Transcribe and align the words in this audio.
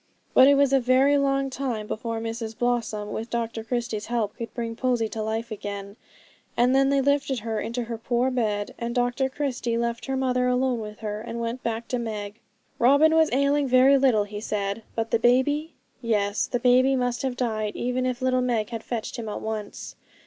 But 0.33 0.47
it 0.47 0.55
was 0.55 0.73
a 0.73 0.79
very 0.79 1.15
long 1.19 1.51
time 1.51 1.85
before 1.85 2.19
Mrs 2.19 2.57
Blossom, 2.57 3.09
with 3.11 3.29
Dr 3.29 3.63
Christie's 3.63 4.07
help, 4.07 4.35
could 4.35 4.51
bring 4.55 4.75
Posy 4.75 5.07
to 5.09 5.21
life 5.21 5.51
again; 5.51 5.95
and 6.57 6.73
then 6.75 6.89
they 6.89 7.01
lifted 7.01 7.41
her 7.41 7.61
into 7.61 7.83
her 7.83 7.99
poor 7.99 8.31
bed, 8.31 8.73
and 8.79 8.95
Dr 8.95 9.29
Christie 9.29 9.77
left 9.77 10.07
her 10.07 10.17
mother 10.17 10.47
alone 10.47 10.79
with 10.81 11.01
her, 11.01 11.21
and 11.21 11.39
went 11.39 11.61
back 11.61 11.87
to 11.89 11.99
Meg. 11.99 12.39
Robin 12.79 13.13
was 13.13 13.29
ailing 13.31 13.67
very 13.67 13.95
little, 13.95 14.23
he 14.23 14.41
said: 14.41 14.81
but 14.95 15.11
the 15.11 15.19
baby? 15.19 15.75
Yes, 16.01 16.47
the 16.47 16.59
baby 16.59 16.95
must 16.95 17.21
have 17.21 17.37
died 17.37 17.75
even 17.75 18.07
if 18.07 18.23
little 18.23 18.41
Meg 18.41 18.71
had 18.71 18.83
fetched 18.83 19.17
him 19.17 19.29
at 19.29 19.39
once. 19.41 19.93